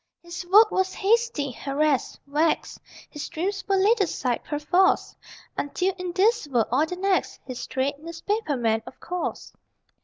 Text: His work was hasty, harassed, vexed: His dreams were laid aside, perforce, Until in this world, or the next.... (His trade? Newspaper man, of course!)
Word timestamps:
His 0.23 0.47
work 0.51 0.71
was 0.71 0.95
hasty, 0.95 1.51
harassed, 1.51 2.19
vexed: 2.25 2.79
His 3.07 3.29
dreams 3.29 3.63
were 3.67 3.75
laid 3.75 4.01
aside, 4.01 4.43
perforce, 4.43 5.15
Until 5.55 5.93
in 5.95 6.11
this 6.13 6.47
world, 6.47 6.69
or 6.71 6.87
the 6.87 6.95
next.... 6.95 7.39
(His 7.45 7.67
trade? 7.67 7.99
Newspaper 7.99 8.57
man, 8.57 8.81
of 8.87 8.99
course!) 8.99 9.53